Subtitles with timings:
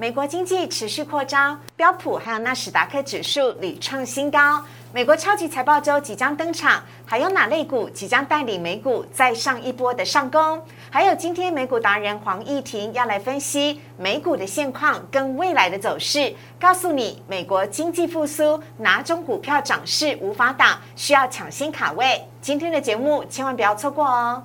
[0.00, 4.62] 美国经济持续扩张，标普还有纳斯达克指数屡创新高。
[4.92, 10.62] 美国超级财报周即将登场，还有哪类股即将带领美股再上一波的上攻？
[10.88, 22.24] 还有今天美股达人黄义婷要来分析美股的现况跟未来的走势，告诉你美国经济复苏哪种股票涨势无法挡，需要抢先卡位。
[22.40, 24.44] 今天的节目千万不要错过哦！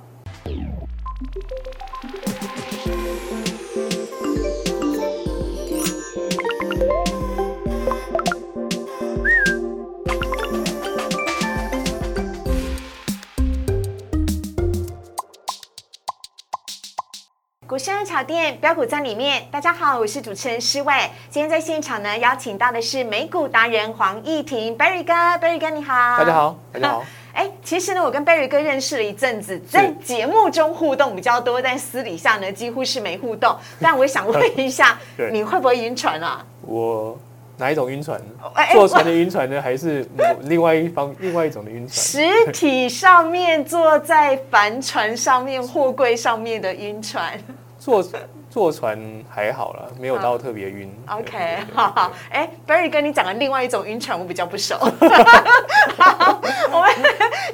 [17.74, 20.94] 股市人炒店标股在里面，大家好，我是主持人施伟。
[21.28, 25.12] 今天在现场呢，邀请到的是美股达人黄义婷，Berry 哥
[25.44, 27.04] ，Berry 哥你好，大家好，大家好。
[27.34, 33.58] 哎，其实呢，我跟 Berry 哥认识了一阵子，在节目中互动比较多，但私底下呢，几乎是没互动。
[33.82, 35.00] 但我想问一下，
[35.34, 36.46] 你会不会晕船啊？
[36.62, 37.18] 我
[37.58, 38.22] 哪一种晕船？
[38.72, 40.08] 坐船的晕船呢，还是
[40.42, 41.90] 另外一方 另外一种的晕船？
[41.90, 47.34] 实体上面坐在帆船上面、货柜上面的晕船。
[47.84, 48.02] 坐
[48.54, 48.96] 坐船
[49.28, 50.88] 还好了，没有到特别晕。
[51.10, 52.12] OK，好好。
[52.30, 54.78] 哎，Berry 跟你讲的另外一种晕船，我比较不熟。
[55.98, 56.40] 好
[56.72, 56.92] 我们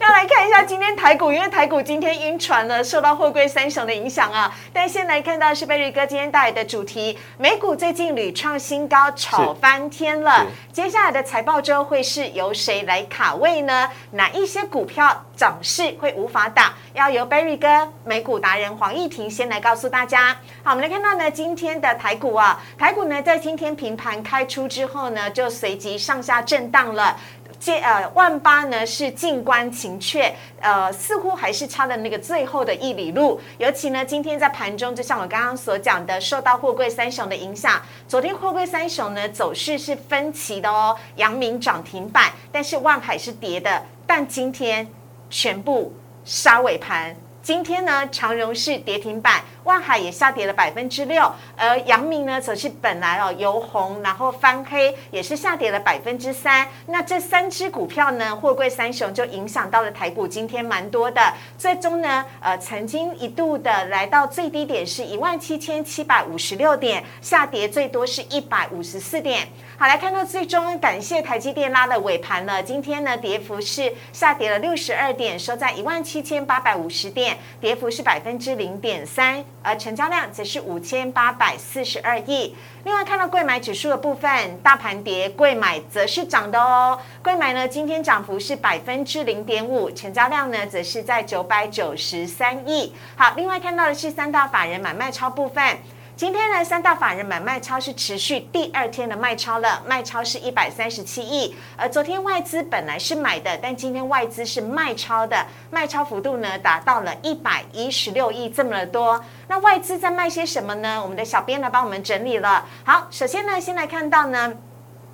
[0.02, 4.54] 要来看一下今天台股，因为台股今天晕船了，受到货柜三雄的影响啊。
[4.74, 10.46] 但先来看到是 Berry 哥今天带来的主题，美股最近屡创新高，炒翻天了。
[10.74, 13.90] 接下来的财报周会是由谁来卡位呢？
[14.12, 16.74] 哪一些股票涨势会无法挡？
[16.94, 20.36] 要由 Berry 哥美股达人黄义婷先来告诉大家。
[20.62, 27.16] 好，我们来看到呢，今天的台股啊，台股呢在今天平盘开出之后呢，就随即上下震荡了。
[27.60, 33.40] 这呃，万八呢是静观情却，呃，似乎还是差了那个最后的一里路。
[33.58, 40.96] 尤其呢，今天在盘中，就像我刚刚所讲的，受到货柜三雄的影响，昨天货柜三雄呢走势是分歧的哦。
[41.18, 44.88] 阳明涨停板，但是万海是跌的，但今天
[45.30, 45.94] 全部
[46.24, 47.14] 杀尾盘。
[47.50, 56.68] 今天呢，长荣是跌停板，万海也下跌了百分之六，而阳明呢，则是本来哦由红然后翻黑，也是下跌了百分之三。
[56.86, 61.20] 那这三只股票呢，货柜三雄就影响到了台股，今天蛮多的。
[61.58, 69.48] 最终呢，呃，曾经一度的来到最低点是一万七千七百五十六点，下跌最多是一百五十四点。
[69.82, 72.62] 好，来看到最终，感谢台积电拉的尾盘了。
[72.62, 79.42] 今天呢，跌幅是下跌了六十二点，收在一万七千八百五十点，跌幅是百分之零点三。
[79.64, 82.54] 而成交量则是五千八百四十二亿。
[82.84, 87.00] 另外看到贵买指数的部分，大盘跌，贵买则是涨的哦。
[87.24, 92.94] 贵买呢，今天涨幅是百分之零点五，成交量呢，则是在九百九十三亿。
[93.16, 95.78] 好，另外看到的是三大法人买卖超部分。
[96.20, 101.56] 今天呢，三大法人买卖超是持续第二天的卖超了，卖超是一百三十七亿。
[101.78, 109.24] 而昨天外资本来是买的，但今天外资是卖超的，卖超幅度呢达到了一百一十六亿这么多。
[109.48, 111.02] 那外资在卖些什么呢？
[111.02, 112.66] 我们的小编来帮我们整理了。
[112.84, 114.54] 好，首先呢，先来看到呢。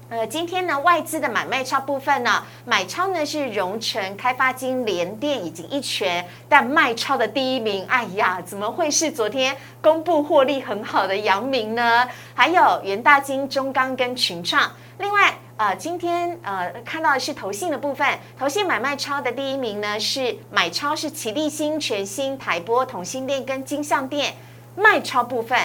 [0.08, 12.08] 呃，今天呢，外资的买卖超部分呢，买超呢是荣成、开发金、联电以及一拳，但卖超的第一名，哎呀，怎么会是昨天公布获利很好的阳明呢？
[12.36, 14.72] 还有元大金、中钢跟群创。
[15.00, 24.36] 另外，呃，今天呃看到的是投信的部分，投信买卖超的第一名呢是买超是奇力新、全新、台波、同心店跟金相店，
[24.76, 25.60] 卖超部分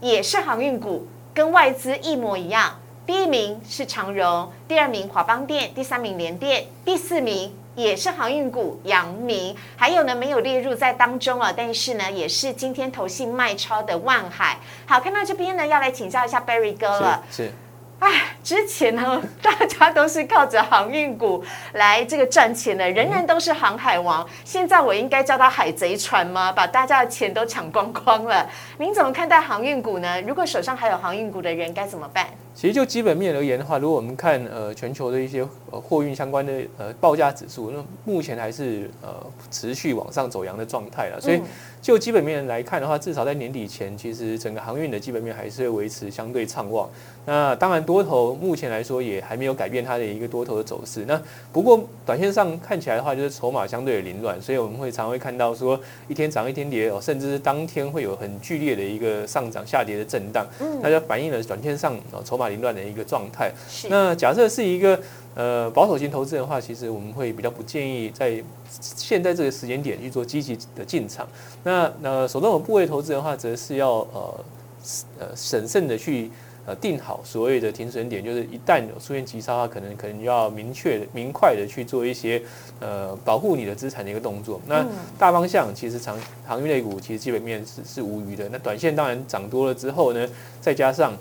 [0.00, 2.78] 也是航运股，跟外资一模一样。
[3.04, 14.58] 第一名是长荣，第二名华邦店，第三名联电，第四名也是航运股阳明，还有呢没有列入在当中啊，但是呢也是今天投信卖超的万海。
[14.86, 17.24] 好，看到这边呢要来请教一下 Berry 哥了。
[17.30, 17.52] 是。
[18.02, 21.40] 哎，之前呢，大家都是靠着航运股
[21.74, 24.28] 来这个赚钱的，人人都是航海王。
[24.44, 26.50] 现在我应该叫他海贼船吗？
[26.50, 28.44] 把大家的钱都抢光光了。
[28.76, 30.20] 您怎么看待航运股呢？
[30.22, 32.26] 如果手上还有航运股的人该怎么办？
[32.56, 39.14] 其实就基本面而言的话，如果我们看呃全球的一些呃货运相关的呃报价指数，那目前还是呃
[39.48, 41.20] 持续往上走阳的状态了。
[41.20, 41.40] 所以
[41.82, 46.88] 就基本面来看的话，至少在年底前，其实整个航运的基本面还是会维持相对畅旺。
[47.24, 51.04] 那当然多头目前来说也还没有改变它的一个多头的走势。
[51.06, 51.20] 那
[51.52, 60.46] 不过短线上看起来的话，就是筹码相对的凌乱，所以我们会常会看到说一天涨一天跌哦，甚至是当天会有很剧烈的一个上涨下跌的震荡。
[60.60, 62.52] 嗯，那就反映了短线上哦筹码。
[62.52, 63.50] 凌乱的一个状态。
[63.88, 65.00] 那假设是一个
[65.34, 68.42] 呃保守型投资人的话，其实我们会比较不建议在
[68.80, 71.26] 现在这个时间点去做积极的进场。
[71.64, 74.44] 那呃手中有部位投资人的话，则是要呃
[75.18, 76.30] 呃审慎的去
[76.64, 82.40] 呃定好所谓的停损点，就是一旦有出现急杀的话，可能可能要明确、明快的去做一些
[82.78, 84.60] 呃保护你的资产的一个动作。
[84.66, 84.86] 那
[85.18, 88.48] 大方向其实长航运类股其实基本面是是无虞的。
[88.48, 90.28] 那短线当然涨多了之后呢，
[90.60, 91.16] 再加上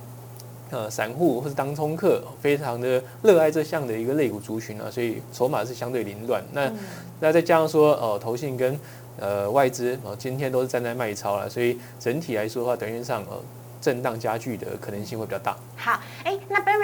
[0.71, 6.43] 呃散户或是当冲客非常的热爱这项的一个类股族群啊，所以筹码是相对凌乱。
[6.51, 6.71] 那
[7.19, 8.79] 那再加上说呃投信跟
[9.17, 13.39] 呃，外资哦，今天都是站在卖超了，所以整体来说的话，短线上呃，
[13.79, 15.55] 震荡加剧的可能性会比较大。
[15.75, 15.99] 好，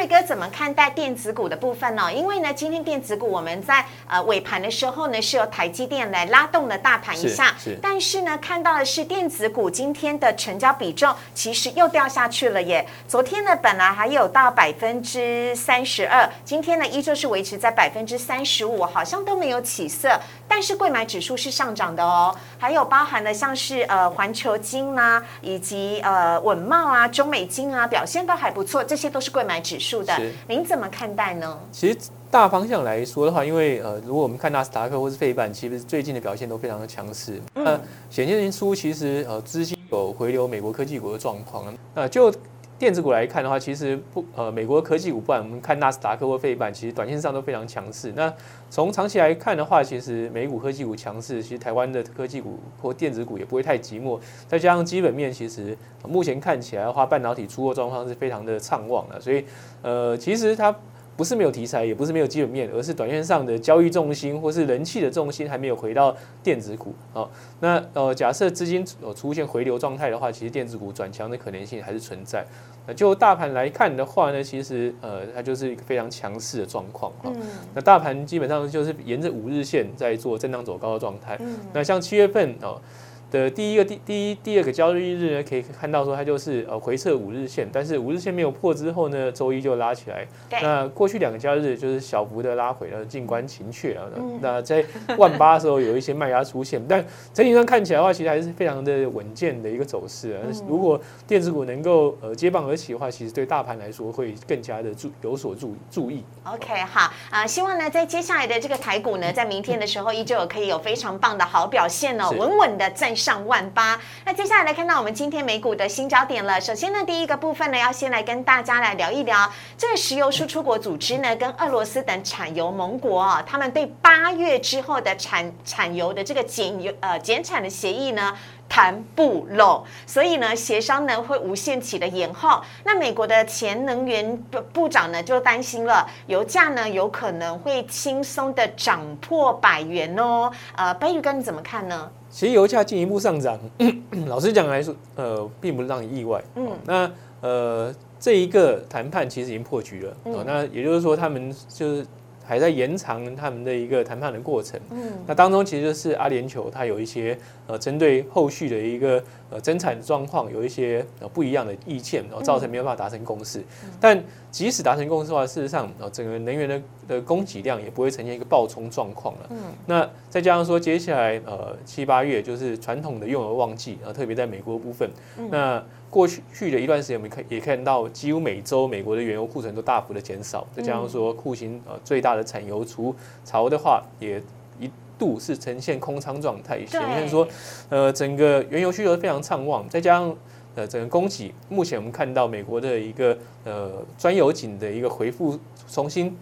[0.07, 2.11] 哥怎么看待电子股的部分呢？
[2.11, 7.77] 因为呢，今天电子股我们在呃尾盘的时候呢，是由台积电来拉动了大盘一下，是。
[7.81, 12.87] 但是呢，看到的是电子股今天的成交比重其实又掉下去了耶。
[13.07, 20.19] 昨天呢，本来还有到百分之三十二，今天呢依旧是维持在百分之三十五，好像都没有起色。
[20.47, 28.83] 但是贵买指数是上涨的哦，还有包含了像是呃环球金啦，以及呃稳茂啊、中美金啊，表现都还不错。
[28.83, 30.13] 这些都是贵买指数的，
[30.47, 31.59] 您怎么看待呢？
[31.71, 31.97] 其实
[32.29, 37.41] 大方向来说的话，因为呃，如果我们看纳斯达克或是费半，其实最近的表现都非常的强势。
[37.53, 37.79] 那
[38.09, 41.73] 显现出其实呃资金有回流美国科技股的状况。
[41.95, 42.33] 那就
[42.79, 48.13] 电子股来看的话，其实不呃，美国科技股不管我们看纳斯达克或费板，其实短线上都非常强势。
[48.15, 48.31] 那
[48.69, 54.19] 从长期来看的话，其实美股科技股强势，其实台湾的科技股或电子股也不会太寂寞。
[54.47, 55.75] 再加上基本面，其实
[56.07, 59.19] 目前看起来的话，半导体出货状况是非常的畅旺的。
[59.19, 59.43] 所以
[59.81, 60.75] 呃，其实它。
[61.17, 67.27] 不是没有题材，也不是没有基本面，而是短线上的交易重心或是人气的重心还没有回到电子股啊。
[67.59, 72.45] 那呃，假设资金有出现回流状态的话，其实电子股转强的可能性还是存在。
[72.85, 77.33] 那就大盘来看的话呢，其实呃，它就是一个非常强势的状况啊。
[77.73, 81.37] 那大盘基本上就是沿着五日线在做震荡走高的状态。
[81.73, 82.79] 那像七月份哦。
[83.29, 90.25] 的第一个第第一第二个交易日呢，可以看到说它就是呃回撤五日线，但是五日线没有破之后呢，周一就拉起来。
[90.61, 94.03] 那过去两个交易日就是小幅的拉回了，静观情却啊。
[94.39, 94.85] 那在
[95.17, 100.39] 万八的时候有一些卖压出现，但整体上看起来的话，其实还是非常的稳健的一个走势啊。
[100.65, 100.97] 如果
[101.27, 106.23] 电子股能够呃接棒而起的话，其实对大盘来说会更加的注有所注注意。
[106.45, 113.16] OK，好啊，希望呢在接下来的这个台股呢，在明天的时候依旧可以有非常棒的好表现哦，稳稳的站。
[113.17, 116.61] 上万八，那接下来来看到我们今天美股的新焦点了。
[116.61, 128.37] 首先呢，第一个部分呢，要先来跟大家来聊一聊这个石油输出国组织呢，跟俄罗斯等产油盟国啊，他们对八月之后的产产油的这个减油呃减产的协议呢。
[128.69, 132.61] 谈不拢，所以呢，协商呢会无限期的延后。
[132.83, 140.51] 那美国的前能源部部长呢就担心了，油价呢有可能会轻松的涨破百元哦。
[140.75, 142.11] 呃，白宇哥你怎么看呢？
[142.37, 143.59] 其实油价进一步上涨，
[144.27, 146.39] 老实讲来说，呃，并不让你意外。
[146.53, 147.11] 嗯，那
[147.41, 150.15] 呃，这一个谈判其实已经破局了。
[150.25, 152.05] 哦，那也就是说，他们就是。
[152.47, 154.79] 还在延长他们的一个谈判的过程。
[154.89, 163.61] 嗯，那当中其实就是阿联酋，它有一些呃针对后续的一个呃增产状况有一些呃不一样的意见，然后造成没有办法达成共识。
[163.99, 169.47] 但即使达成共识的话，事实上呃整个能源的的供给量也不会呈现一个暴冲状况了。
[169.49, 175.09] 嗯，那再加上说接下来呃七八月就是传统的用油旺季，然后特别在美国部分，
[175.51, 175.83] 那。
[176.09, 184.41] 过去去的一段时间，我们看也看到，几乎每周美国的原油库存都大幅的减少，再加上说库欣呃最大的产油除槽的话，也
[184.79, 184.89] 一
[185.19, 187.47] 度是呈现空仓状态，显现说
[187.89, 190.35] 呃整个原油需求非常畅旺，再加上
[190.75, 196.35] 呃整个供给，目前我们看到美国的一个呃专油井的一个回复重新。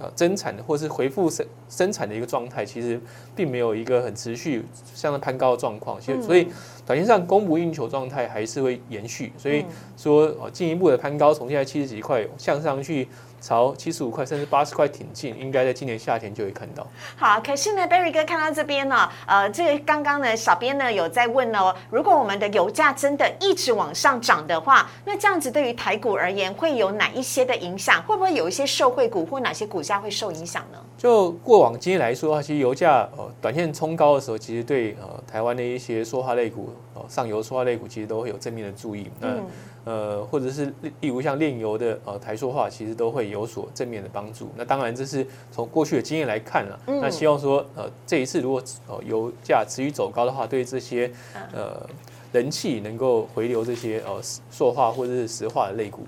[0.00, 3.00] 呃，增产的或是恢复生生产的一个状态，其实
[3.36, 6.48] 并没有一个很持续向上攀高的状况，所以所以
[6.86, 9.64] 短线上供不应求状态还是会延续，所以
[9.96, 13.08] 说呃进一步的攀高，从现在七十几块向上去。
[13.42, 16.86] 朝七十五块甚至八十块挺进，应该在今年夏天就会看到。
[17.16, 28.00] 好，可是呢，Berry 哥看到这边呢，呃，这个刚刚呢，小编呢有在问哦，如果我们的油价真的一直往上涨的话，那这样子对于台股而言会有哪一些的影响？
[28.04, 30.78] 会不会有一些受惠股或哪些股价会受影响呢？
[30.96, 39.10] 就过往经验来说的话，其实油价呃短线冲高的时候，其实对呃台湾的一些说话类股哦上游说话类股其实都会有正面的注意。
[39.20, 39.40] 那
[39.84, 44.48] 呃，或者是例如像炼油的呃台塑化，其实都会有所正面的帮助。
[44.56, 46.78] 那当然这是从过去的经验来看了。
[46.86, 51.10] 那希望说呃这一次如果呃油价持续走高的话，对这些
[51.52, 51.84] 呃
[52.32, 54.20] 人气能够回流这些呃
[54.50, 56.06] 塑化或者是石化的类股。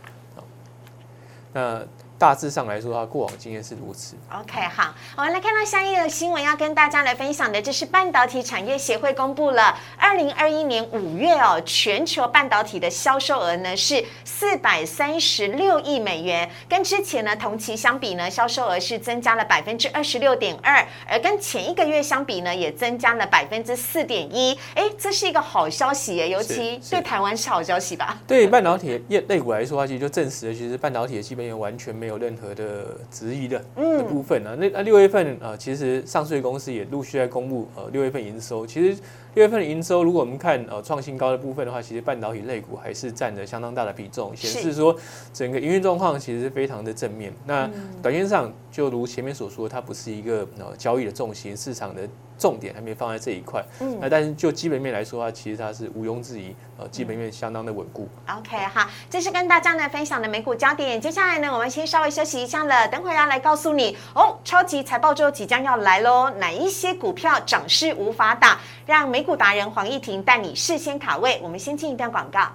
[1.52, 1.82] 那。
[2.24, 4.16] 大致上来说，它过往经验是如此。
[4.32, 24.58] OK，好，我们来看到下一个新闻，要跟大家来分享的，就是半导体产业协会公布了二零二一年五月哦，全球半导体的销售额呢是四百三十六亿美元，跟之前呢同期相比呢，销售额是增加了百分之二十六点二，而跟前一个月相比呢，也增加了百分之四点一。
[24.74, 28.16] 哎，这是一个好消息耶，尤其对台湾是好消息吧？
[28.26, 34.56] 对半导体业类股来说，它其实就证实了，其实半导体的基本面完全没有任何的质疑的的部分啊。
[34.58, 39.00] 那那六月份啊，其实上市公司也陆续在公布呃六月份营收，其实。
[39.34, 44.94] 六月份营收，如果我们看呃创新高的部分的话，其实半导体类股还是占着相当大的比重，显示说
[45.32, 47.32] 整个营运状况其实是非常的正面。
[47.44, 47.68] 那
[48.00, 52.08] 短线上，就如前面所说，它不是一个呃交易的重心，市场的
[52.44, 53.64] 重点还没放在这一块。
[53.80, 58.06] 嗯，那但是就基本面来说的话，其实它是毋庸置疑，呃，基本面相当的稳固。
[58.28, 61.00] OK，好，这是跟大家呢分享的美股焦点。
[61.00, 71.40] 接下来呢，我们先稍微休息一下了，等会要来告诉你哦，超级财报周即将要来喽，哪一些股票涨势无法打，让美股达人黄义婷带你事先卡位。
[71.42, 72.48] 我们先进一段广告，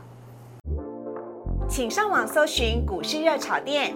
[1.67, 3.95] 请上网搜寻股市热炒店，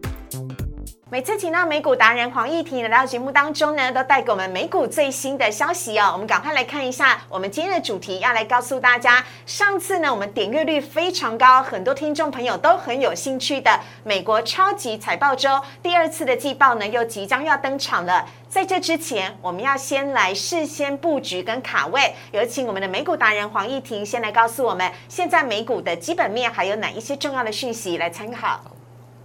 [1.11, 6.11] 每次请到美股达人黄义婷来到节目当中呢，都带给我们美股最新的消息哦。
[6.13, 18.25] 我们赶快来看一下我们今天的主题，要来告诉大家，上次呢我们点阅率非常高，很多听众朋友都很有兴趣的美国超级财报周第二次的季报呢，又即将要登场了。
[18.47, 28.61] 在这之前，我们要先来事先布局跟卡位，有请我们的美股达人黄义婷先来告诉我们，现在美股的基本面还有哪一些重要的讯息来参考。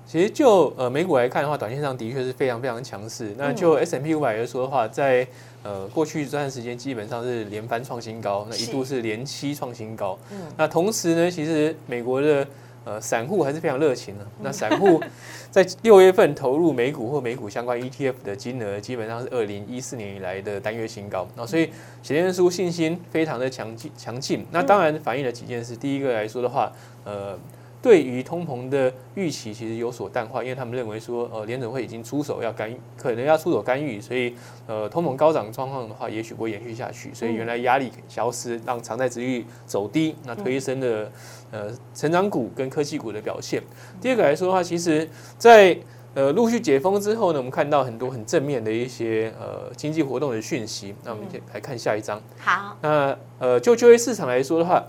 [0.07, 3.35] 其实就呃美股来看的话，短线上的确是非常非常强势。
[3.37, 5.27] 那就 S M P 五百来说的话，在
[5.65, 10.17] 呃过去这段时间基本上是连番创新高，那一度是连七创新高。
[10.57, 12.47] 那同时呢，其实美国的
[12.85, 14.25] 呃散户还是非常热情的。
[14.41, 15.03] 那散户
[15.51, 21.27] 在六月份投入美股或美股相关 E T F 的金额，基本上是二零一四年以来的单月新高。
[21.35, 21.65] 那所以
[22.05, 24.47] 显现出信心非常的强劲强劲。
[24.53, 25.75] 那当然反映了几件事。
[25.75, 26.73] 第一个来说的话，
[27.05, 27.37] 呃。
[27.83, 34.35] 对于通膨的预期其实有所淡化，因为他们认为说，呃，联准会已经出手要干，可能要出手干预，所以，
[34.67, 41.13] 呃，通膨高涨状况的话，也许不会延续下去，所以原来压力消失，让常态值率走低，那推升的
[41.53, 43.63] 呃成长股跟科技股的表现。
[44.01, 45.79] 第二个来说的话，其实，在
[46.15, 50.93] 呃陆续解封之后呢，我们看到很多很正面的一些呃经济活动的讯息。
[51.05, 52.21] 那我们先来看下一章。
[52.39, 52.77] 好。
[52.81, 54.85] 那呃就就业市场来说的话，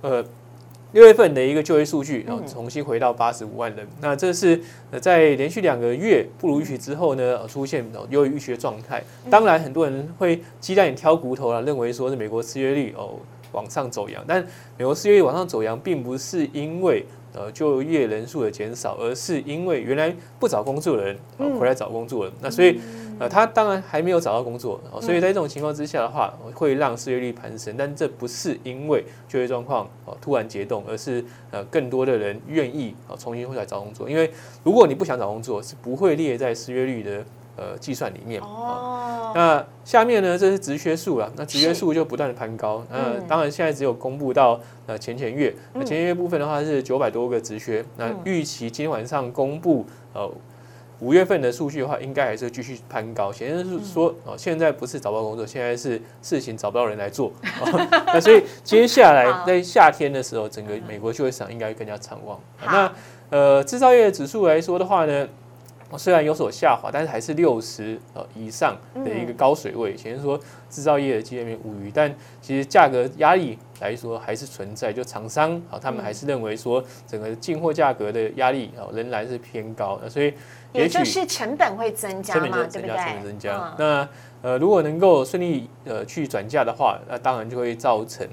[0.00, 0.24] 呃。
[0.96, 3.86] 六月份的一个就业数据，然后重新回到八十五万人。
[4.00, 4.58] 那这是
[4.98, 9.04] 在连续两个月不如预期之后呢，出现优于预期的状态。
[9.28, 13.16] 当然，很多人会鸡蛋里挑骨头了，认为说是美国失业率哦
[13.52, 14.24] 往上走扬。
[14.26, 14.42] 但
[14.78, 21.18] 美国失业率往上走扬，并不是因为呃就业人数的减少，而是因为原来不找工作的人
[21.60, 22.32] 回来找工作了。
[22.40, 22.80] 那所以。
[23.18, 27.74] 呃，他当然还没有找到工作，所以在这种情况之下的话，会让失业率攀升。
[27.78, 34.08] 但这不是因为就业状况哦突然解冻，而是呃更多的人愿意哦重新回来找工作。
[34.10, 34.30] 因为
[34.62, 37.24] 如果你不想找工作，是不会列在失业率的
[37.56, 38.40] 呃计算里面。
[38.42, 39.32] 哦。
[39.34, 42.84] 那下面呢，这是职缺数了，那职缺数就不断的攀高。
[42.90, 47.84] 那当然现在只有公布到呃前前月，那前前月部分的话是九百多个职缺。
[47.96, 50.30] 那预期今天晚上公布呃。
[51.00, 53.30] 五月份的数据的话，应该还是继续攀高。
[53.30, 57.30] 显然是说，哦，现在不是找不到工作，现在是事情找不到人来做。
[58.06, 62.40] 那所以接下来在夏天的时候，整个美国就业市场应该更加畅旺。
[62.64, 62.90] 那
[63.28, 65.28] 呃，制造业指数来说的话呢，
[65.98, 69.94] 虽然有所下滑，但是还是六十呃以上的一个高水位。
[69.96, 74.90] 显然说制造业的基本面无虞，但其实价格压力来说还是存在。
[74.92, 80.00] 就厂商啊，他们还是认为说整个进货价格的压力啊仍然是偏高。
[80.02, 80.32] 那所以。
[80.76, 82.96] 也就是成本会增加嘛，对不对？
[82.96, 83.74] 成本增加。
[83.78, 84.08] 那
[84.42, 88.26] 呃，如果能够顺利呃去转嫁的话，那当然就会造成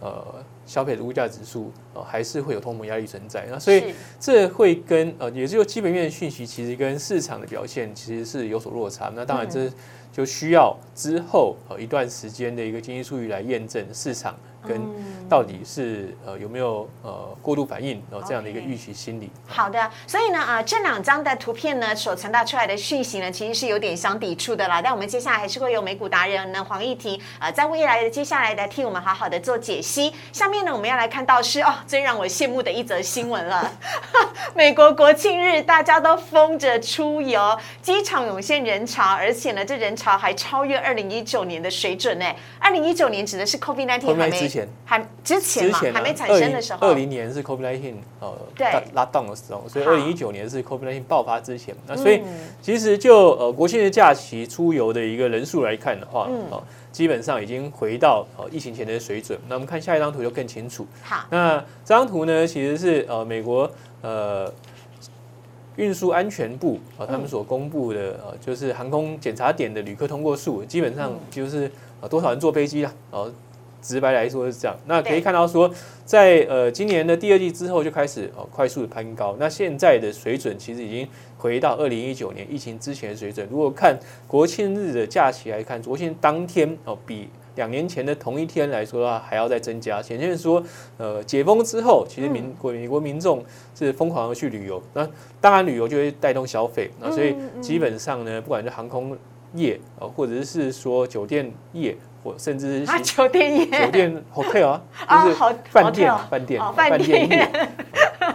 [0.00, 0.24] 呃
[0.64, 3.46] 消费的物价指数呃还是会有通膨压力存在。
[3.50, 9.12] 那所以这会跟呃，也就基本面的讯息其实跟市场的表现其实是有所落差。
[9.14, 9.70] 那当然这
[10.10, 14.34] 就需要之后呃一段时间的一个经济数据来验证市场
[14.66, 14.80] 跟
[15.28, 19.30] 到底是呃有没有呃过度反应，然后这样的一个预期心理。
[19.46, 24.80] 好的，所以呢，呃，这两张的图片呢，所传达出来的讯息呢，其实是有点相抵触的啦。
[24.82, 30.12] 但我们接下来还是会有美股达人呢黄义婷，呃，在未来的接下来来替我们好好的做解析。
[30.32, 33.70] 下面呢，我们要来看到是哦，最让我羡慕的一则新闻了。
[34.54, 42.24] 美国国庆日，大家都疯着出游，机场涌现人潮，而且呢，这人潮还超越二零一九年的水准呢。
[42.58, 46.78] 二零一九年指的是 COVID nineteen 还没之前还之前嘛，还没产生的时候。
[46.80, 48.34] 二零年是 COVID nineteen 呃
[48.94, 51.76] 拉档的时候，所以二零一九年是 COVID nineteen 爆发之前。
[51.86, 52.22] 那所以
[52.62, 59.38] 其实就呃国庆的假期出游的一个人数来看的话，哦，基本上已经回到呃疫情前的水准。
[59.48, 60.86] 那我们看下一张图就更清楚。
[61.02, 64.52] 好，那这张图呢，其实是呃美国呃。
[65.76, 72.92] 运输安全部啊，他们所公布的呃，就是航空检查点的旅客通过数，基本上就是呃多少人坐飞机啦。
[73.12, 73.32] 呃，
[73.80, 74.76] 直白来说是这样。
[74.86, 75.70] 那可以看到说，
[76.04, 79.36] 在呃今年的第二季之后就开始呃快速的攀高。
[79.38, 83.46] 那现在的水准其实已经回到二零一九年疫情之前的水准。
[83.50, 87.28] 如果看国庆日的假期来看，国庆当天哦比。
[87.56, 90.00] 两年前的同一天来说的话，还要再增加。
[90.00, 90.62] 显现说，
[90.96, 93.44] 呃，解封之后，其实民国美国民众
[93.74, 94.80] 是疯狂的去旅游。
[94.94, 95.04] 那
[95.40, 96.88] 当然，旅游就会带动消费。
[97.00, 99.18] 那所以基本上呢，不管是航空
[99.54, 101.96] 业啊，或者是说酒店业，
[102.28, 105.36] 或甚至是酒店业、酒店 hotel 啊， 就是
[105.70, 107.68] 饭店、饭店、饭店业。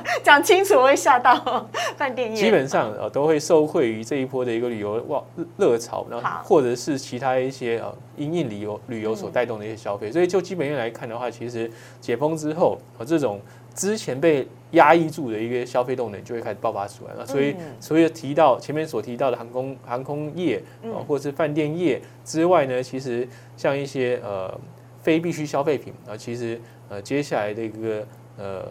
[0.24, 1.68] 讲清楚会吓到
[1.98, 5.24] 饭店业，基本上呃都会受惠于这一波的一个旅游旺
[5.58, 11.70] 热潮，然后或者是其他一些呃因应旅游旅游所带动的一些消费，所以就基本面来看的话，其实
[12.02, 13.40] 解封之后啊这种
[13.74, 24.54] 之前被压抑住的一个消费动能就会开始爆发出来了，所以所以提到前面所提到的航空航空业啊或者是饭店业之外呢，其实像一些呃
[25.02, 28.06] 非必需消费品啊，其实呃接下来的一个
[28.38, 28.64] 呃。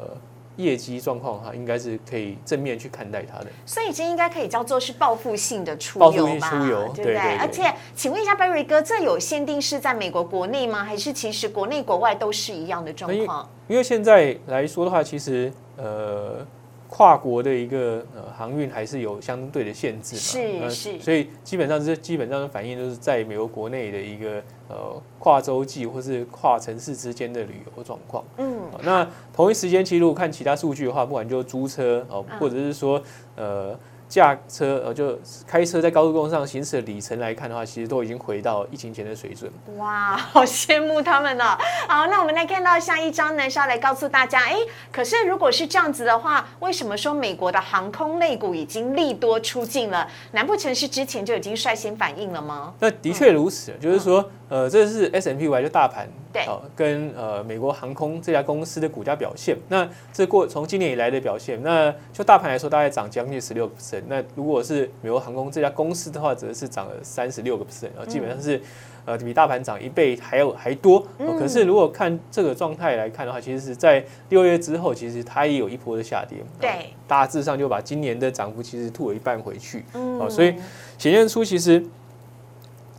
[0.57, 6.51] 业绩状况哈，应该是可以正面去看待它的，所以这应该可以叫做是报复性的出游吧，
[6.95, 7.37] 对不对？
[7.39, 10.85] 而且，请问一下 Barry 哥，这有限定是在美国国内吗？
[10.85, 13.49] 还是其实国内国外都是一样的状况？
[13.69, 16.47] 因为现在来说的话，其实呃。
[16.95, 20.15] 跨国的一个呃航运还是有相对的限制
[20.61, 28.23] 嘛，是是，所以基本上是基本上的反应都是在美国国内的一个呃跨洲际或是跨城市之间的旅游状况。
[28.37, 33.03] 嗯，那同一时间，其实如果看其他数据的话，不管就租车哦，或者是说
[33.37, 33.75] 呃。
[34.13, 39.51] 驾车呃，就开车在高速公路上行驶的里程来看的话，其实都已经回到疫情前的水准。
[39.79, 41.57] 哇，好羡慕他们呢！
[41.89, 44.59] 好，那我们来看到下一张呢，是要来告诉大家，哎，
[44.93, 50.07] 可是如果是这样子的话，为什么说美国的航空类股已经利多出尽了？
[50.33, 52.75] 难不成是之前就已经率先反应了吗？
[52.81, 54.23] 那的确如此，就是说。
[54.53, 59.57] 呃，这是 S M P Y 就大盘，对，跟呃美国航空这家公司的股价表现。
[59.67, 64.03] 那这过从今年以来的表现，那就大盘来说，大概涨将近十六个 percent。
[64.09, 68.61] 那如果是美国航空这家公司的话，则是涨了三十六个 percent，然后基本上是
[69.07, 71.03] 呃比大盘涨一倍还有还多。
[71.39, 76.37] 可是如果看这个状态来看的话，其实是在六月之后，其实它也有一波的下跌。
[76.61, 79.83] 对，大致上就把今年的涨幅其实吐了一半回去。
[79.95, 80.55] 嗯，所以
[80.99, 81.83] 显现出其实。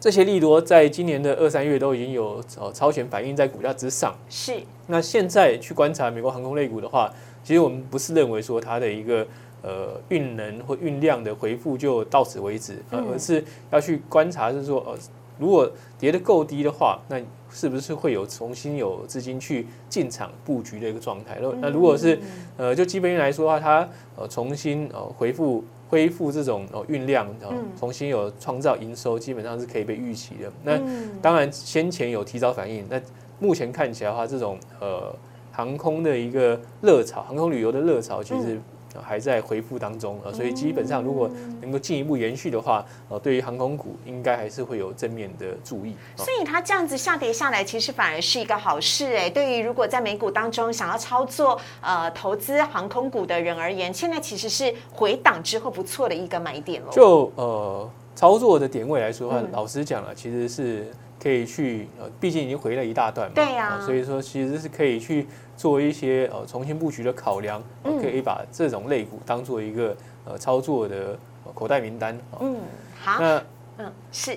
[0.03, 4.13] 这些利多在今年的二三月都已经有呃超前反应在股价之上。
[4.29, 4.53] 是。
[4.87, 7.09] 那现在去观察美国航空类股的话，
[7.41, 9.25] 其实我们不是认为说它的一个
[9.61, 14.97] 呃运能或运量的回复就到此为止，而是要去观察是说呃
[15.39, 17.17] 如果跌得够低的话，那
[17.49, 21.39] 是不是会有重新有资金去进场布局的一个状态？
[21.61, 22.19] 那如果是
[22.57, 25.63] 呃就基本面来说的话，它呃重新呃回复。
[25.93, 30.51] 恢复这种哦运量，哦重新有创造营收，基本上是可以被预期的。
[30.63, 30.79] 那
[31.21, 32.99] 当然先前有提早反应，那
[33.39, 35.15] 目前看起来的话，这种呃
[35.51, 38.59] 航空的一个热潮，航空旅游的热潮，其实。
[39.01, 41.29] 还在回复当中啊，所以基本上如果
[41.61, 45.95] 能够进一步延续的话，呃，对于航空股应该还是会有正面的注意。
[46.15, 49.29] 所以它这样子下跌下来，其实反而是一个好事哎。
[49.29, 56.89] 对于如果在美股当中想要操作呃投资航空股的人而言，现在其实是回档之后不错的一个买点喽。
[56.91, 60.91] 就呃操作的点位来说的话，老实讲了，其实是
[61.23, 65.25] 可以去呃，毕竟已经回了一大段嘛，对呀，所以说其实是可以去。
[65.55, 67.61] 做一些呃重新布局的考量，
[68.01, 71.17] 可以把这种类股当做一个呃操作的
[71.53, 72.17] 口袋名单。
[72.41, 72.57] 嗯，
[72.99, 73.21] 好。
[73.21, 73.43] 那
[73.77, 74.35] 嗯是，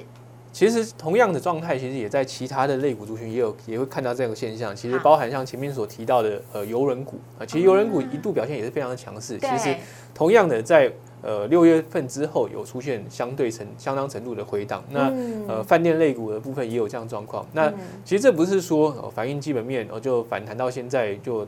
[0.53, 4.77] 其实同样的状态，其实也在其他的类股族群也有也会看到这样的现象。
[4.77, 9.38] 其实包含像前面所提到的呃游轮股啊，其实游轮股一度表现也是非常的强势。
[9.38, 9.75] 其实
[10.14, 10.92] 同样的在
[11.27, 14.85] 呃六月份之后有出现相对程相当程度的回档。
[14.89, 15.12] 那
[15.49, 17.45] 呃饭店类股的部分也有这样状况。
[17.53, 17.69] 那
[18.05, 21.45] 其实这不是说反映基本面然后就反弹到现在就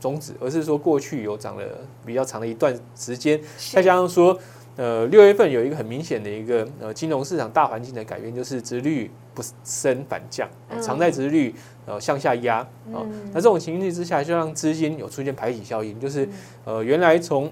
[0.00, 1.64] 终止，而是说过去有涨了
[2.04, 3.40] 比较长的一段时间，
[3.72, 4.36] 再加上说。
[4.76, 10.48] 呃，六月份有一个很明显的一个呃金融市场大环境的改变，就是殖率不升反降，
[10.80, 12.58] 常在殖率呃向下压
[12.90, 13.04] 啊。
[13.26, 16.26] 那这种情绪之下，就让资金有出现排挤效应，就是
[16.64, 17.50] 呃原来从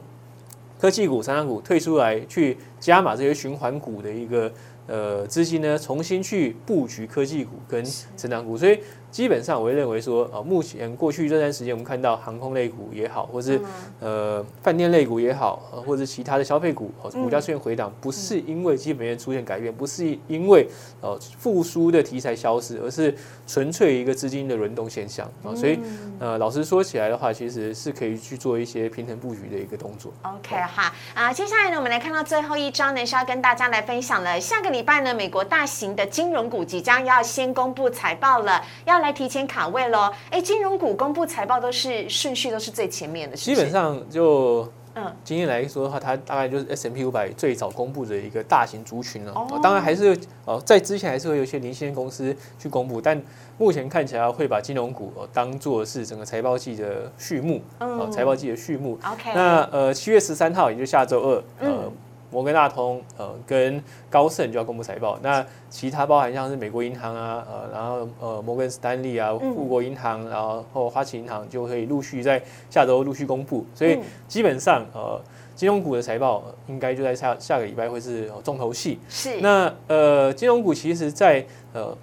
[0.80, 4.52] 科技股、成长股退出来去加码这些循环股的一个
[4.86, 7.84] 呃资金呢，重新去布局科技股跟
[8.16, 8.78] 成长股，所以。
[9.10, 13.58] 基本上，我会认为说，呃，目前过去这段时间，我们看到航空类股也好，或是
[14.00, 20.68] 呃饭店类股也好，呃，或者其他的消费股，股价出现回档，不是因为基本面出现改变，不是因为
[21.00, 23.14] 呃复苏的题材消失，而是
[23.46, 25.54] 纯粹一个资金的轮动现象啊。
[25.54, 25.80] 所以，
[26.18, 30.12] 呃，老实说起来的话，其实是可以去做一些平衡布局的一个动作。
[30.22, 34.38] OK 哈啊，接下来呢，我们来看到最后一章呢，是要跟大家来分享了。
[34.38, 38.97] 下个礼拜呢，美国大型的金融股即将要先公布财报了，要。
[39.00, 40.10] 来提前卡位喽！
[40.30, 49.32] 哎，金融股公布财报都是顺序都是最前面的，基本上就嗯，今天来说的话，它大概就是 S M P 五百最早公布的一个大型族群了。
[49.32, 53.20] 哦，当然还是呃，在之前还是会有一些领先公司去公布，但
[53.58, 58.98] 目前看起来会把金融股当做是整个财报季的序幕，嗯，财报季的序幕。
[59.04, 61.92] OK，那呃，七月十三号，也就下周二，呃。
[62.30, 65.18] 摩根大通，呃，跟高盛就要公布财报。
[65.22, 70.40] 那其他包含像是美国银行啊，呃，然后呃，摩根士丹利啊，富国银行，然
[70.72, 73.64] 后花旗银行就可以陆续在下周陆续公布。
[73.74, 75.20] 所以基本上，呃，
[75.54, 78.98] 金融股的财报应该就在下下个礼拜会是重头戏。
[79.08, 79.40] 是。
[79.40, 81.96] 那呃，金融股其实，在呃。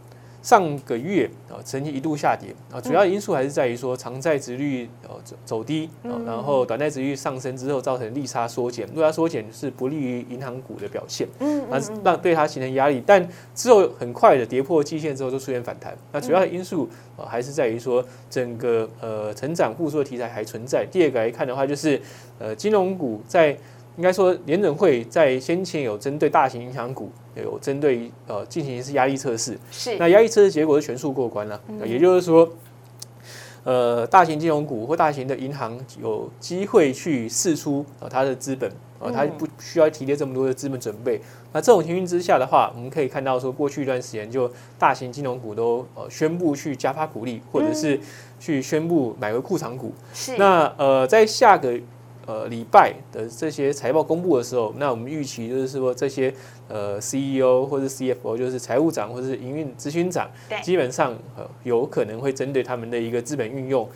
[0.45, 13.01] 上个月啊，曾经一度下跌啊，主要因素还是在于说长债值率呃走走低啊，然后短债值率上升之后，造成利差缩减，利差缩减是不利于银行股的表现，嗯，那让对它形成压力。
[13.03, 15.97] 但之后很快的跌破季线之后，就出现反弹。
[16.11, 20.85] 那主要的因素啊，还是在于说整个呃成长复苏的题材还存在。
[20.85, 21.99] 第二个来看的话，就是
[22.37, 23.57] 呃金融股在。
[23.97, 32.49] 应该说，联准会在先前有针对大型银行股有针对呃进行一次压力测试，是那压力测试结果是全数过关了，也就是说，
[33.63, 41.21] 呃，大型金融股或大型的银行有机会去试出呃它的资本，呃，它不需要提列这么多的资本准备。
[41.53, 47.97] 那这种情形之下的话，我们可以看到说，过去一段时间就大型金融股都呃宣布去加发股利，或者是
[48.41, 49.93] 去宣布买回库藏股。
[50.13, 51.79] 是那呃，在下个。
[52.25, 56.33] 呃，礼拜的这些财报公布的时候，那我们预期就是说，这些
[56.67, 60.27] 呃 CEO 或者 CFO，就是财务长或者是营运执行长，
[60.63, 63.87] 基本上呃有可能会针对他们的一个资本运用，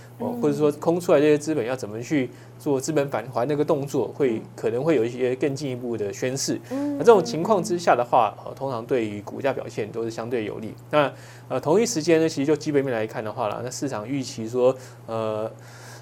[0.41, 6.59] 或者说空出来这些资本要怎么去做资本返还那个动作，会可能会有一些更进一步的宣示。
[6.69, 10.75] 那这种情况之下的话，呃，通常对于股价表现都是相对有利。
[10.91, 11.11] 那
[11.47, 14.75] 呃，同一时间呢，其实就基本面来看的话了，那市场预期说
[15.07, 15.51] 呃。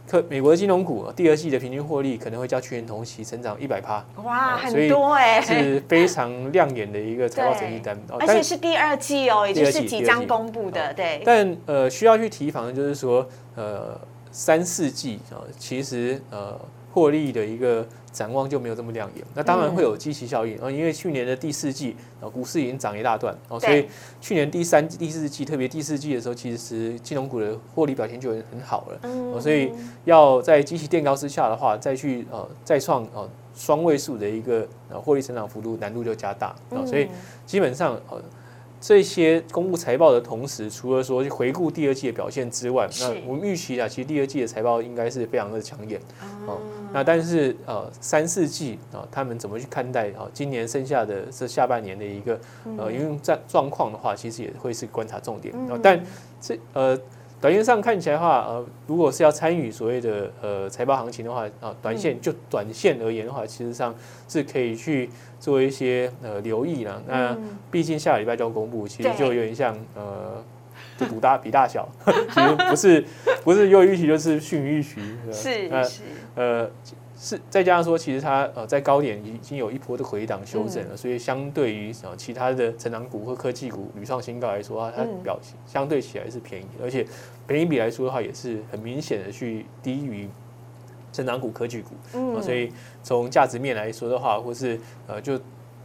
[0.08, 11.22] 可美国的金融股第二季的平均获利可能会较去年同期成长一百趴，哇，很多哎，是非常亮眼的一个财报成绩单，而且是第二季哦，也就是即将公布的，对。
[11.26, 14.00] 但呃，需要去提防的就是说，呃，
[14.32, 16.58] 三四季啊，其实呃。
[16.90, 17.86] 获利的一个
[18.18, 23.86] 展望就没有这么亮眼，那当然会有积极效应啊，因为去年的第四季啊，股市已经涨一大段哦，所以
[24.20, 29.72] 去年第三、第四季，特别第四季的时候，其实金融股的获利表现就很好了，嗯，所以
[30.06, 37.08] 要在机器垫高之下的话，再去呃再创呃双位数的一个呃获利成长幅度，难度就加大啊，所以
[37.46, 38.20] 基本上呃。
[38.80, 46.00] 这些公布财报的同时，除了说去回顾第二季的表现之外，那我们预期啊，其实第二季的财报应该是非常的抢眼
[46.46, 46.60] 哦。
[46.94, 50.30] 那但是呃，三四季啊，他们怎么去看待啊？
[50.34, 52.40] 今年剩下的这下半年的一个
[52.78, 55.80] 呃营运状状况的话，其实也会是观察重点啊。
[55.82, 56.02] 但
[56.40, 56.98] 这呃。
[57.40, 63.94] 短线上看起来的话，呃，如果是要参与所谓的呃财报行情的话，啊，短线就短线而言的话，其实上
[64.28, 67.02] 是可以去做一些呃留意啦。
[67.08, 67.38] 那
[67.70, 70.44] 毕竟下个礼拜就要公布，其实就有点像呃，
[70.98, 73.06] 就赌大比大小， 其实不是
[73.44, 75.00] 不是优于预期就是逊于预期，
[75.32, 76.02] 是是
[76.36, 76.70] 呃。
[77.20, 87.06] 是再加上说，其实它呃在高点已经有一波的回档修正了，所以相对于啊其他的成长股或科技股屡创新高来说啊，它表现相对起来是便宜，而且
[87.48, 90.30] 便宜比来说的话也是很明显的去低于
[91.12, 95.40] 成长股、科技股，嗯，所以从价值面来说的话，或是呃就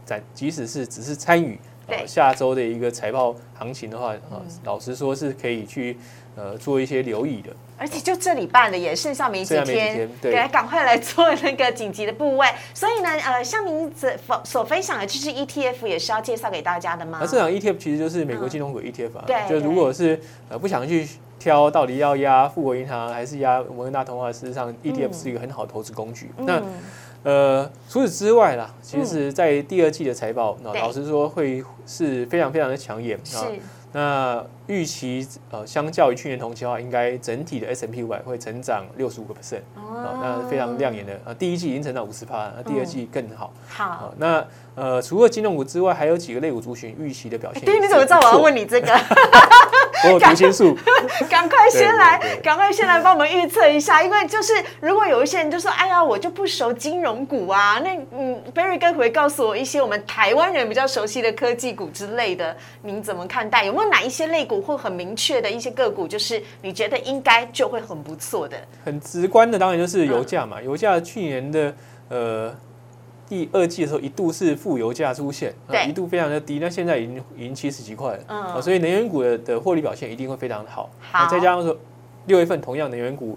[0.05, 5.97] 在即使是只是参与对下周的一个财报行情的话，啊，老实说是可以去
[6.35, 7.49] 呃做一些留意的。
[7.75, 12.47] 而且就这礼拜了，也剩下没几天天，对对，赶快来做那个紧急的部位。
[12.73, 17.17] 所以呢，呃，像您所所分享的，就是 ETF 也是要介绍给大家的吗？
[17.19, 20.17] 那这档 ETF 其实就是美国金融股 ETF 啊，对就如果是
[20.49, 21.05] 呃不想去
[21.37, 26.29] 挑到底要压富国银行还是压摩根大通啊，事实上 ETF 是一个很好的投资工具。
[26.37, 26.63] 那嗯
[27.23, 33.47] 呃，除此之外啦，其实，在第二季的财报，那对老实说会是非常非常的抢眼啊。
[33.93, 41.33] 那预期呃，相较于去年同期的话，应该整体的 S M P 五百会成长六十五个 percent 啊，那非常亮眼的啊。
[41.33, 43.53] 第一季已经成长五十趴，那第二季更好。
[43.67, 43.83] 好。
[43.83, 44.45] 啊，那
[44.75, 47.63] 呃，除了金融股之外，还有几个类股族群预期的表现。
[47.63, 48.37] 对，你怎么知道我要？
[48.39, 48.91] 问你这个？
[50.05, 50.77] 我有读心术，
[51.29, 63.63] 赶快先来赶快先来帮我们预测一下，因为就是如果有一些人就说，哎呀，我就不熟金融股啊，那嗯，Barry 哥会告诉我一些我们台湾人比较熟悉的科技股之类的，您怎么看待？
[63.63, 68.57] 有没有哪一些类股或很明确的一些个股，就是你觉得应该就会很不错的？
[68.83, 71.75] 很直观的当然就是油价嗯嘛，油价去年的
[72.09, 72.55] 呃。
[73.29, 80.89] 第二季的时候，一度是负油价出现，啊对一度非常的低，那现在已经已经七十几块了，嗯啊所以能源股的的获利表现一定会非常好。
[80.99, 81.75] 好再加上说
[82.27, 83.35] 六月份同样能源股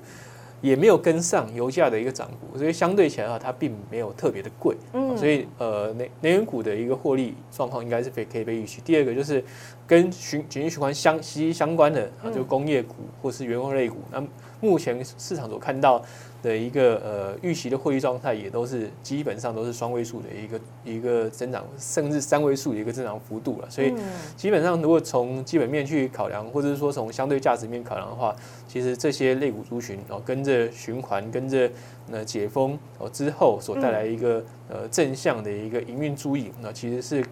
[0.61, 5.11] 也没有跟上油价的一个涨幅，所以相对起来的话，它并没有特别的贵，嗯。
[5.11, 8.83] 啊所以呃能能源股的一个获利状况应该是可以可以被预期。
[8.85, 9.43] 第二个就是
[9.87, 14.23] 跟循经济循环相息息相关的，啊，就工业股或是原油类股，那
[14.61, 16.03] 目前市场所看到
[16.43, 23.69] 的一个呃预期的获利状态，也都是基本上都是双位数的一个一个增长，甚至三位数的一个增长幅度了。
[23.71, 24.03] 所以嗯
[24.37, 28.35] 基本上如果从基本面去考量，或者是说从相对价值面考量的话，
[28.67, 31.71] 其实这些类股族群哦，跟着循环，跟着
[32.11, 37.25] 呃解封哦之后所带来一个呃正向的一个营运注引，那其实是。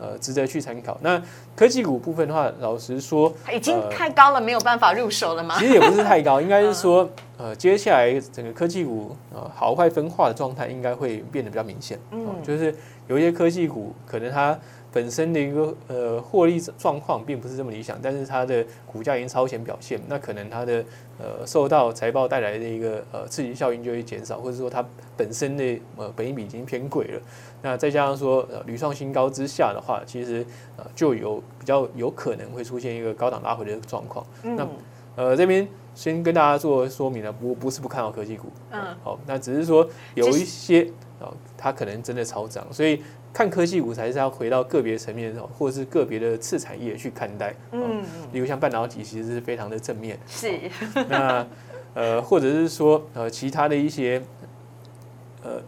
[0.00, 0.96] 呃，值得去参考。
[1.02, 1.20] 那
[1.54, 5.66] 科技股部分的话，老实说，已经呃太高了，没有办法入手了吗其？
[5.66, 11.98] 实也不是太高，应该是说， 呃，接下来整个科技股呃好坏分化的状态应该会变得比较明显。
[12.12, 12.74] 嗯哦就是
[13.08, 14.58] 有一些科技股可能它
[14.92, 20.84] 本身的一个呃获利状况并不是这么理想，但是它的股价已经超前表现，那可能它的
[21.18, 24.84] 呃受到财报带来的一个呃刺激效应就会减少，或者说它
[25.16, 27.20] 本身的呃本益比已经偏贵了。
[27.62, 30.44] 那再加上说呃屡创新高之下的话，其实
[30.76, 34.26] 呃就有比较有可能会出现一个高档拉回的状况。
[34.42, 34.68] 那嗯
[35.16, 40.88] 呃，这边先跟大家做说明了，不不是不看好科技股，嗯，好，那只是说有一些哦，
[41.62, 43.02] 它可能真的超涨，所以
[43.34, 50.58] 看科技股才是要回到个别层面哦，或者是个别的次产业去看待，嗯，嗯，例如像半导体其实是非常的正面，是，
[51.10, 51.46] 那
[51.92, 54.22] 呃，或者是说呃其他的一些
[55.42, 55.60] 呃，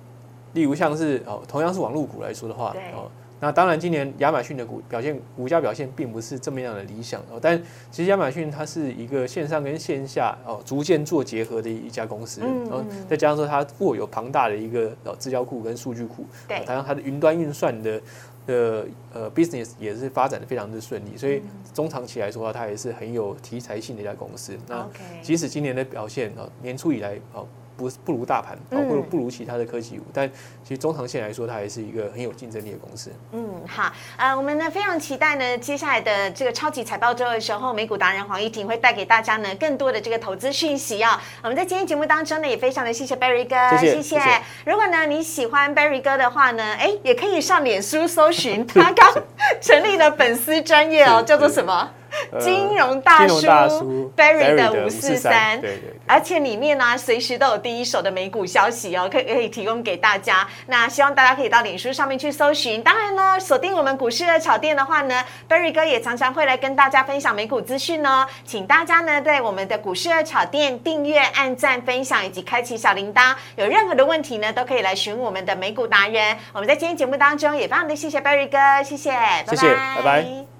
[0.54, 3.10] 例如像是哦，同样是网络股来说的话，哦。
[3.42, 7.40] 那当然，今年亚马逊的股表现，股价表现并不是这么样的理想哦。
[7.42, 18.00] 但其实亚马逊它是一个线上跟线下哦逐渐做结合的一家公司，嗯然后嗯再加上说它握有庞大的一个呃资料库跟数据库，对哦加上它的云端运算的
[18.46, 21.42] 的呃 business 也是发展的非常的顺利，所以
[21.74, 24.56] 中长期来说它也是很有题材性的一家公司。
[24.68, 24.88] 那
[25.20, 27.42] 即使今年的表现啊，年初以来啊
[27.76, 30.28] 不不如大盘，啊嗯或者不如其他的科技股，但
[30.62, 33.10] 其实中长线来说，它还是一个很有竞争力的公司。
[33.32, 44.42] 嗯，好，呃，我们呢非常期待呢，接下来的这个超级财报周的时候，美股达人黄一婷会带给大家呢更多的这个投资讯息啊、我们在今天节目当中呢，也非常的谢谢 Barry 哥，谢谢谢谢。
[44.64, 49.12] 如果呢你喜欢 Barry 哥的话呢，哎，也可以上脸书搜寻 他刚
[49.60, 51.90] 成立的粉丝专业哦，叫做什么？
[52.32, 56.00] 呃金融大叔 Barry 的的五四三，对对对。
[56.06, 60.46] 而且里面呢、随时都有第一手的美股消息哦，可以可以提供给大家。
[60.66, 62.82] 那希望大家可以到脸书上面去搜寻。
[62.82, 68.26] 当然呢，锁定我们股市的炒店的话呢，Berry 哥也常常会来跟大家分享美股资讯哦。
[68.44, 73.34] 请大家呢在我们的股市的炒店订阅、按赞、分享以及开启小铃铛。
[73.56, 76.36] 有任何的问题呢，都可以来询问我们的美股达人。
[76.52, 79.12] 我们在今天节目当中也非常的谢谢 Berry 哥，谢谢，
[79.48, 80.51] 谢谢拜拜